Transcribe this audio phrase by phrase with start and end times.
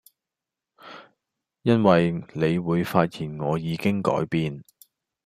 [1.61, 4.63] 因為你會發現我已經改變